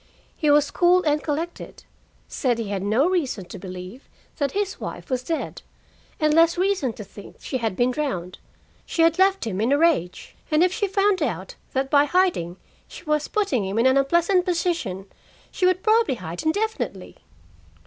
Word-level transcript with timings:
He 0.35 0.49
was 0.49 0.71
cool 0.71 1.03
and 1.03 1.21
collected: 1.23 1.83
said 2.27 2.57
he 2.57 2.69
had 2.69 2.81
no 2.81 3.07
reason 3.07 3.45
to 3.45 3.59
believe 3.59 4.09
that 4.37 4.53
his 4.53 4.79
wife 4.79 5.11
was 5.11 5.21
dead, 5.21 5.61
and 6.19 6.33
less 6.33 6.57
reason 6.57 6.91
to 6.93 7.03
think 7.03 7.35
she 7.39 7.59
had 7.59 7.75
been 7.75 7.91
drowned; 7.91 8.39
she 8.83 9.03
had 9.03 9.19
left 9.19 9.45
him 9.45 9.61
in 9.61 9.71
a 9.71 9.77
rage, 9.77 10.33
and 10.49 10.63
if 10.63 10.73
she 10.73 10.87
found 10.87 11.21
out 11.21 11.53
that 11.73 11.91
by 11.91 12.05
hiding 12.05 12.57
she 12.87 13.03
was 13.03 13.27
putting 13.27 13.63
him 13.63 13.77
in 13.77 13.85
an 13.85 13.95
unpleasant 13.95 14.43
position, 14.43 15.05
she 15.51 15.67
would 15.67 15.83
probably 15.83 16.15
hide 16.15 16.41
indefinitely. 16.41 17.17